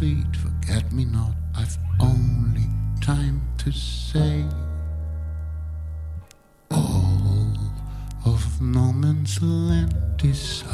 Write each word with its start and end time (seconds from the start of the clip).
sweet 0.00 0.34
forget 0.34 0.90
me 0.92 1.04
not, 1.04 1.34
I've 1.54 1.76
only 2.00 2.68
time 3.02 3.42
to 3.58 3.70
say 3.70 4.46
all 6.70 7.52
of 8.24 8.62
no 8.62 8.94
man's 8.94 9.42
land 9.42 9.94
is 10.24 10.64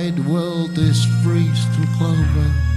wide 0.00 0.18
world 0.20 0.78
is 0.78 1.04
freezed 1.22 1.68
and 1.76 1.86
clover. 1.98 2.69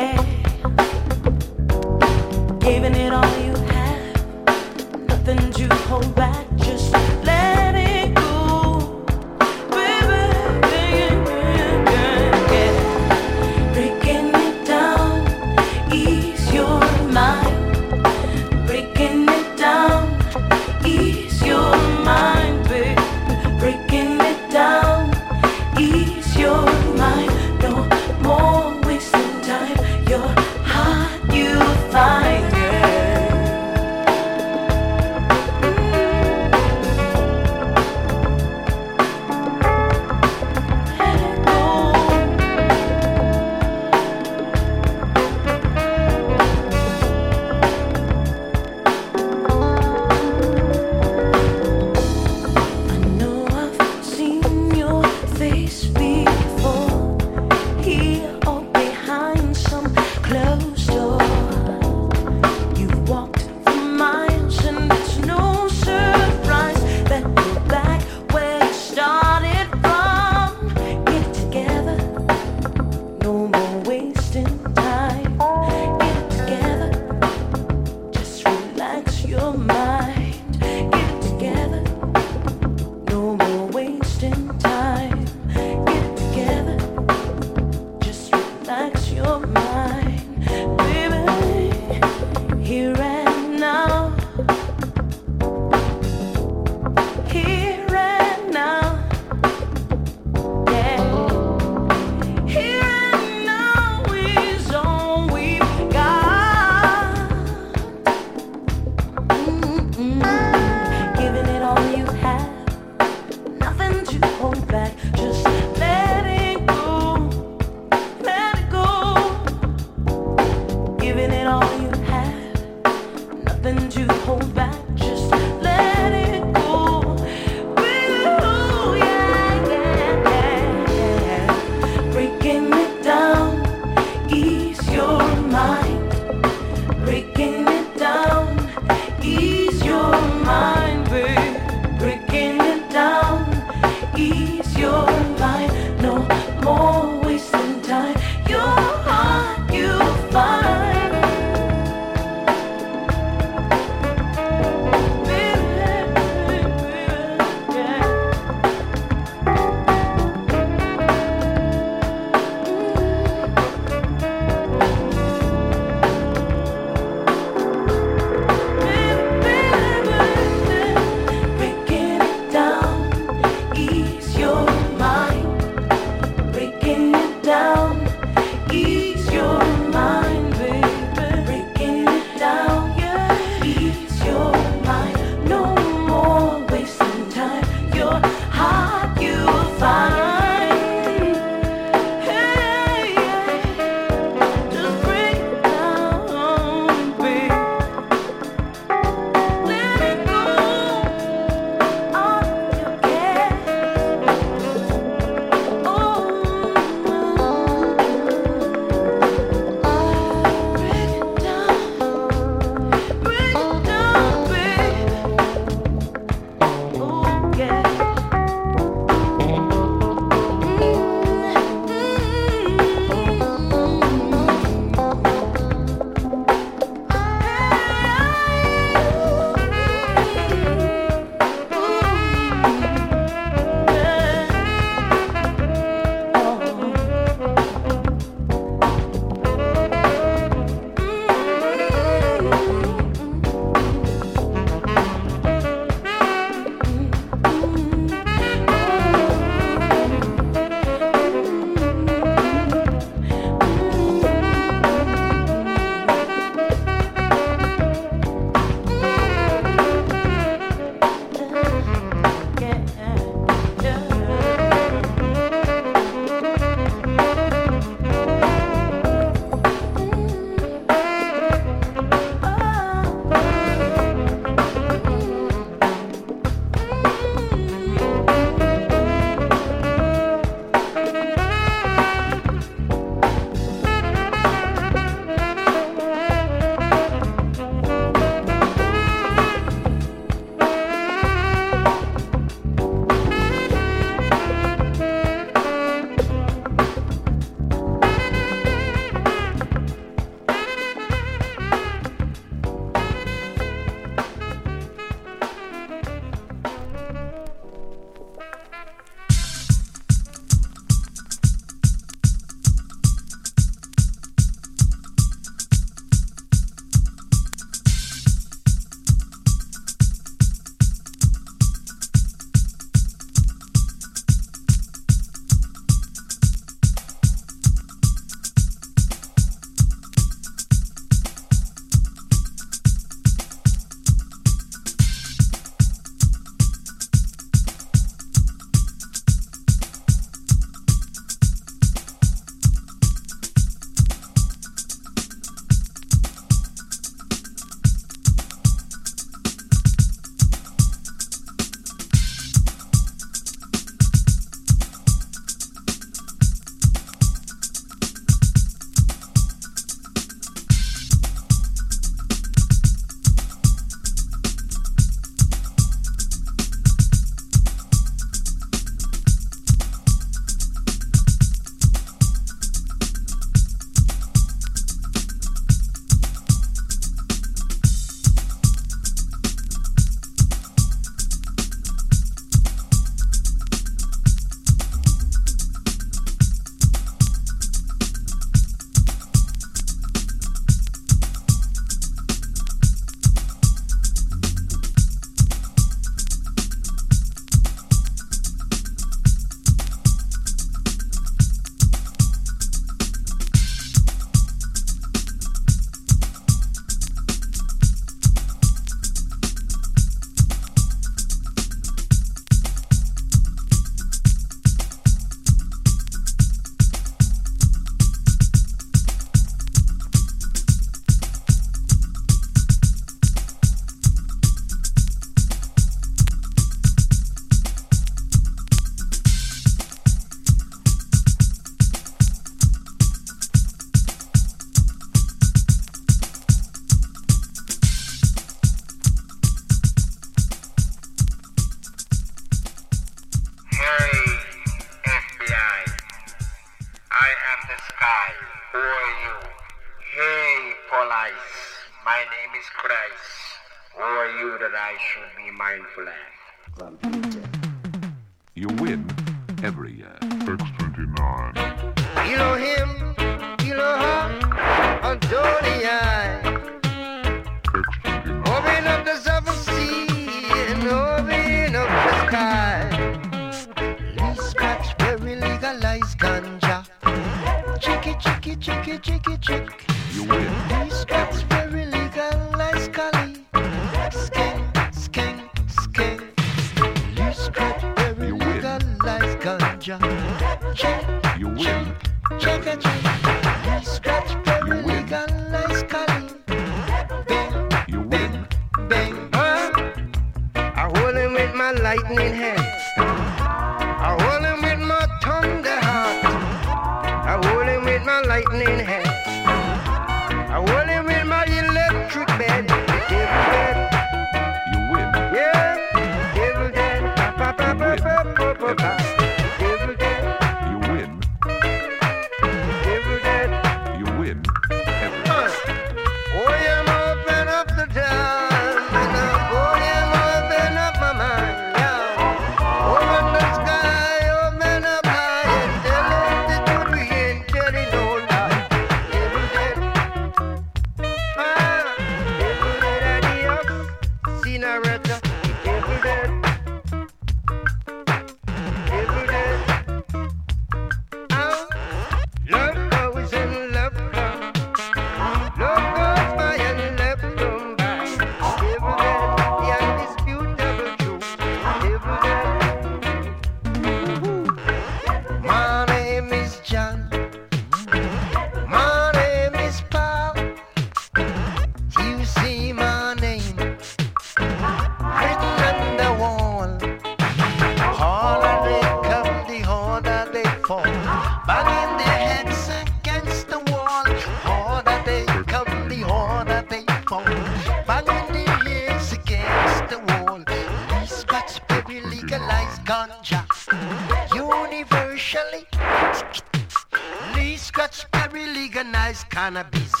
Cannabis. 599.41 600.00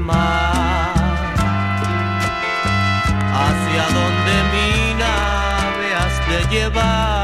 mar, 0.00 0.94
hacia 3.42 3.84
donde 3.96 4.34
mi 4.52 4.94
nave 4.94 5.94
has 5.94 6.16
de 6.28 6.54
llevar. 6.54 7.17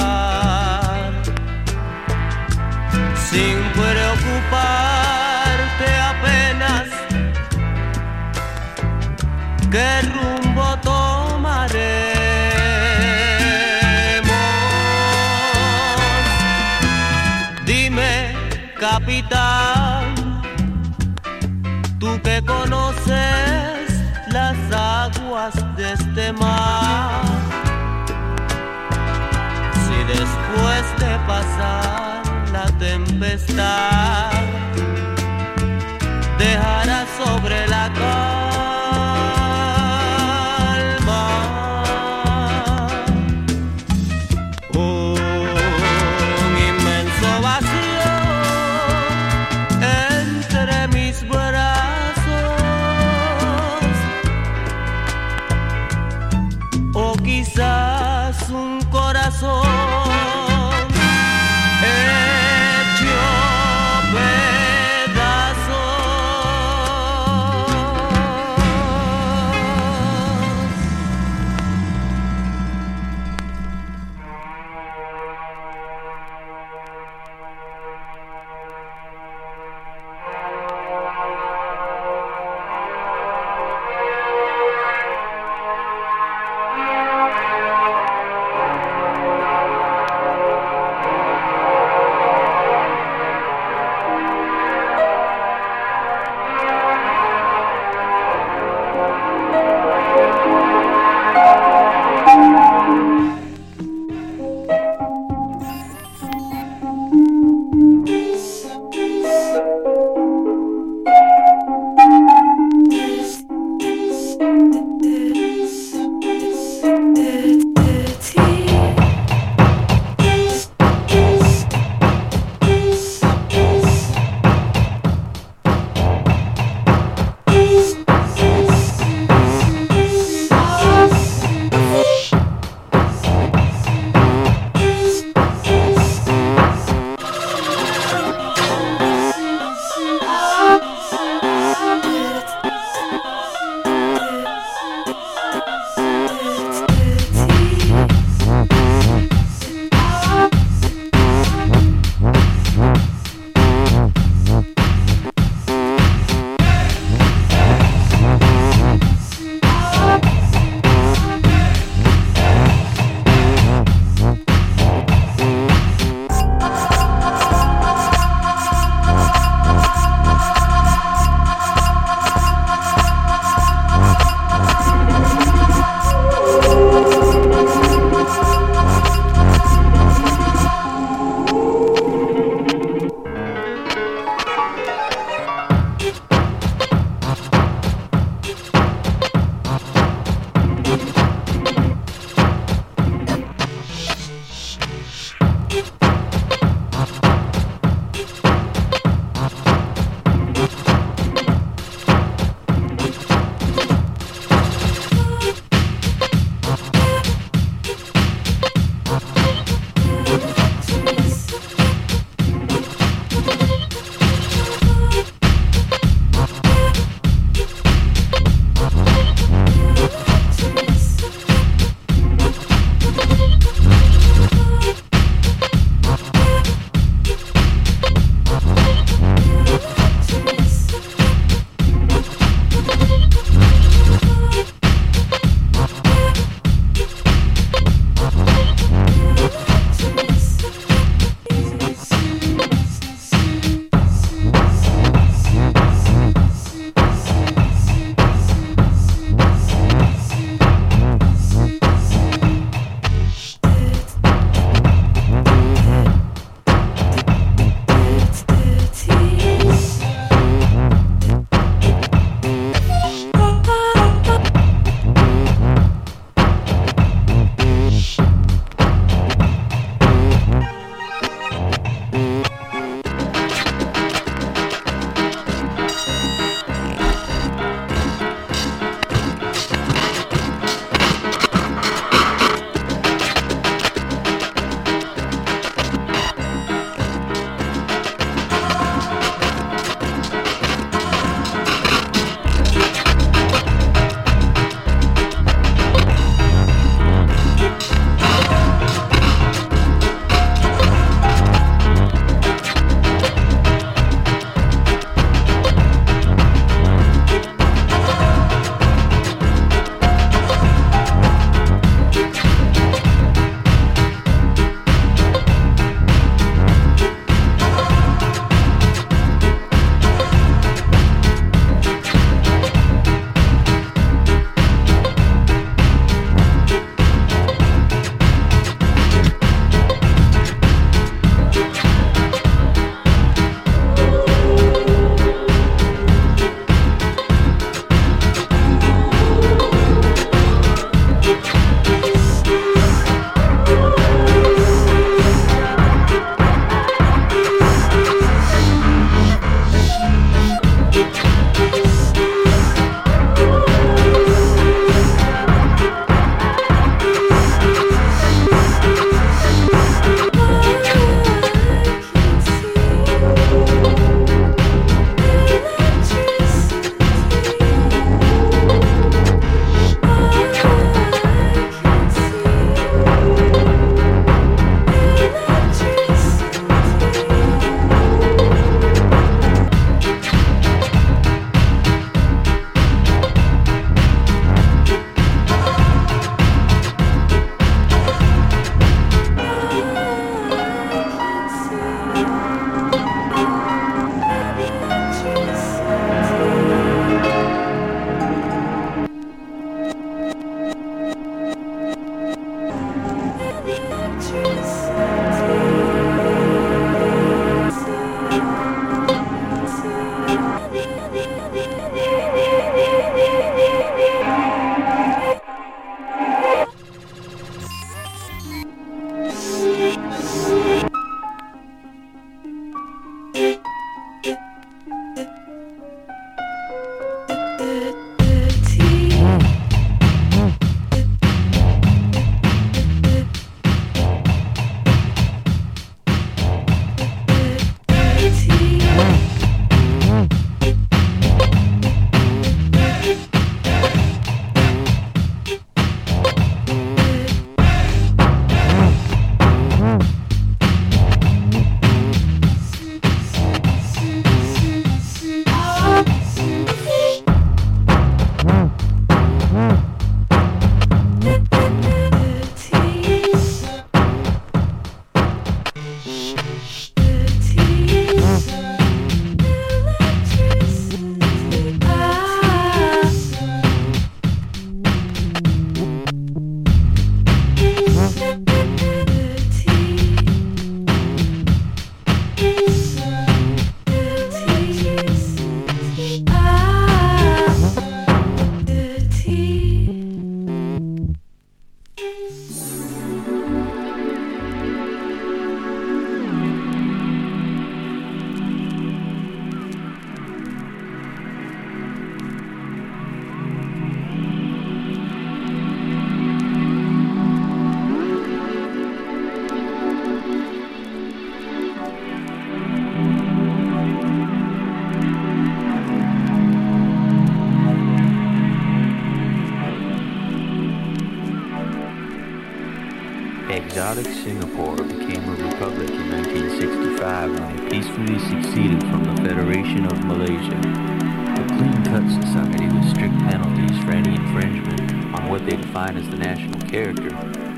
Si 29.85 29.97
después 30.09 30.85
de 30.99 31.19
pasar 31.27 32.23
la 32.51 32.67
tempestad 32.79 34.34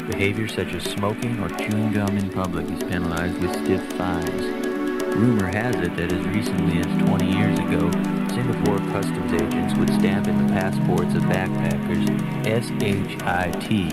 Behavior 0.06 0.46
such 0.46 0.72
as 0.72 0.84
smoking 0.84 1.40
or 1.40 1.48
chewing 1.48 1.92
gum 1.92 2.16
in 2.16 2.30
public 2.30 2.64
is 2.70 2.80
penalized 2.84 3.38
with 3.38 3.52
stiff 3.64 3.82
fines. 3.94 4.44
Rumor 5.16 5.48
has 5.48 5.74
it 5.76 5.96
that 5.96 6.12
as 6.12 6.24
recently 6.28 6.78
as 6.78 6.86
20 7.08 7.26
years 7.26 7.58
ago, 7.58 7.90
Singapore 8.28 8.78
customs 8.92 9.32
agents 9.32 9.74
would 9.74 9.88
stamp 9.88 10.28
in 10.28 10.46
the 10.46 10.52
passports 10.52 11.12
of 11.16 11.22
backpackers 11.22 12.06
SHIT, 12.44 13.92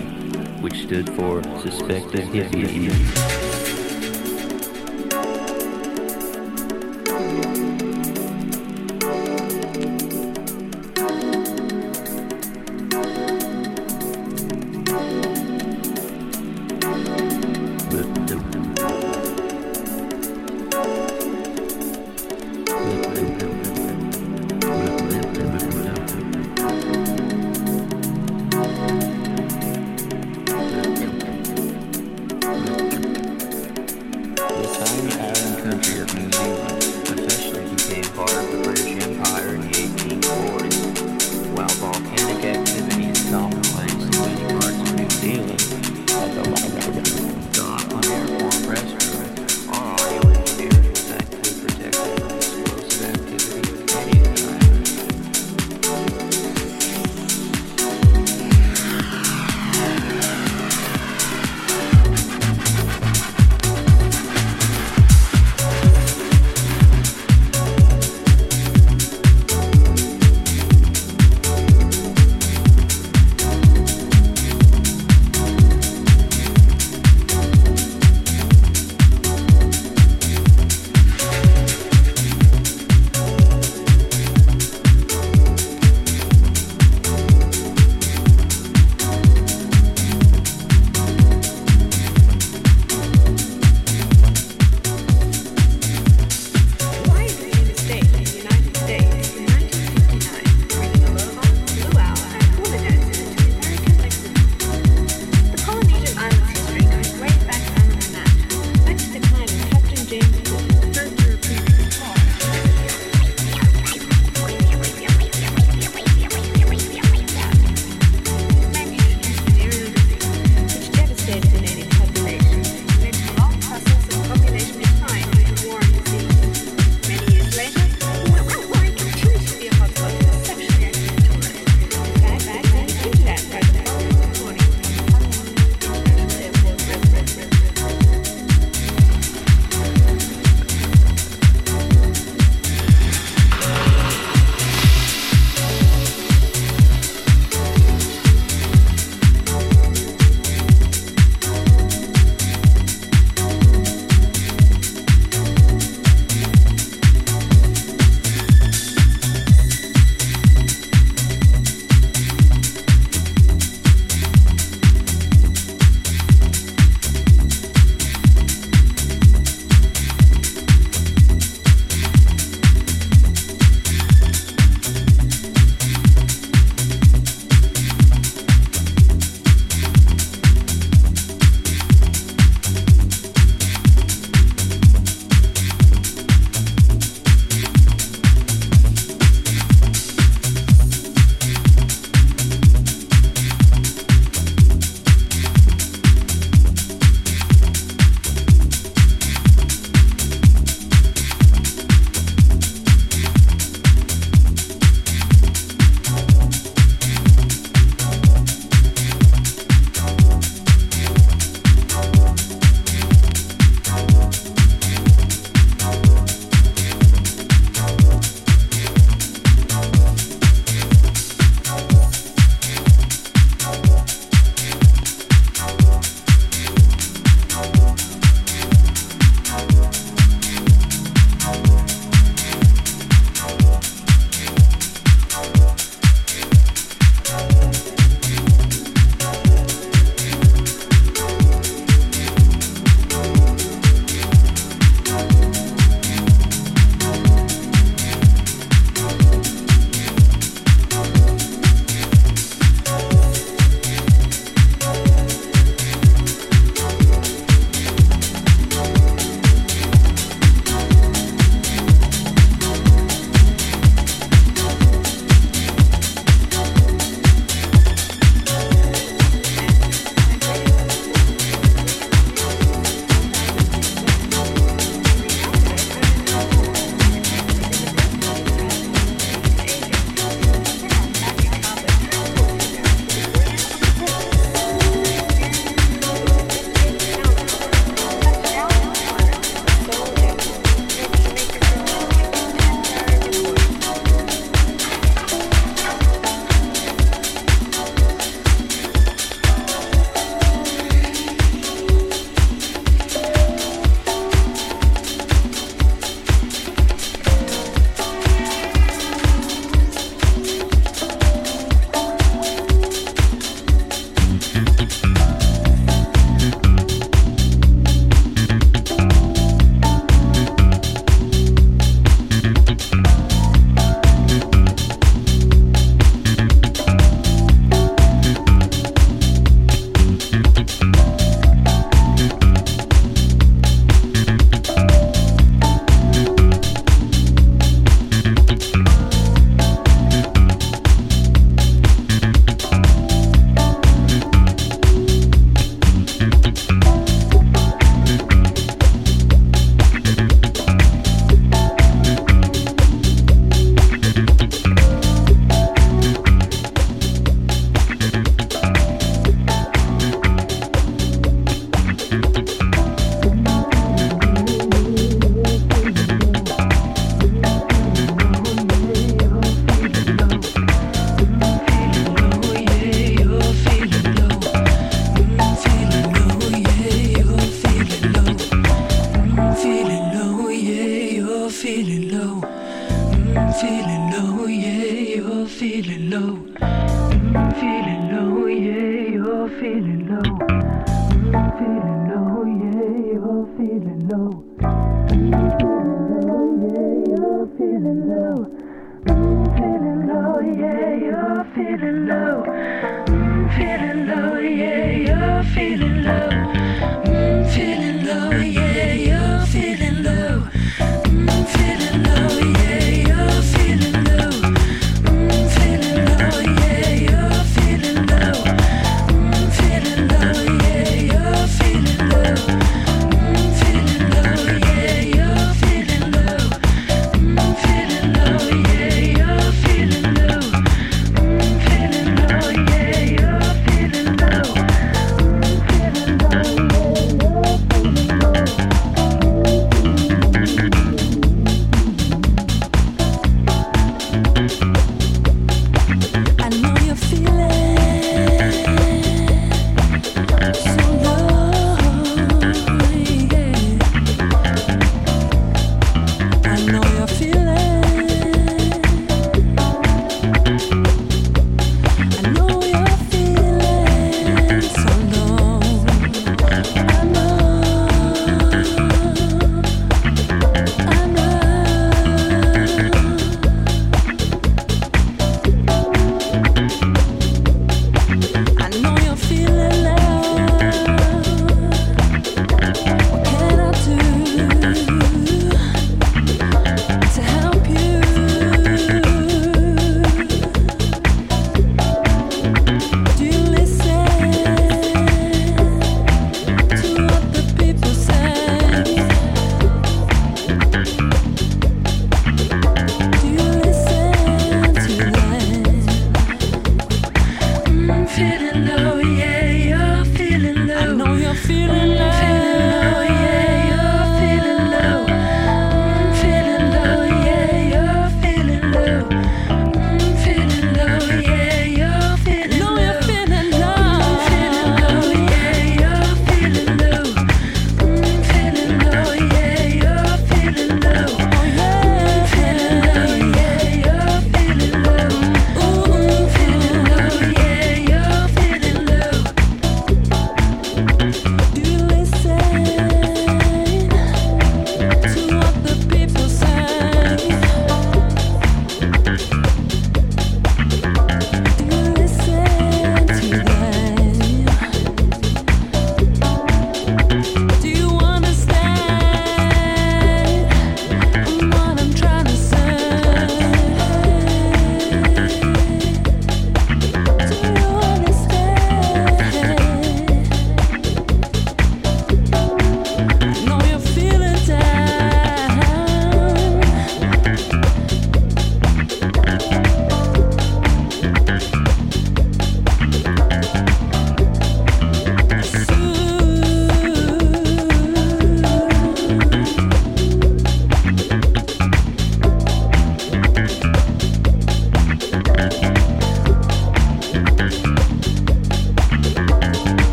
which 0.62 0.84
stood 0.84 1.10
for 1.16 1.42
Suspected 1.62 2.26
Hippie. 2.26 3.53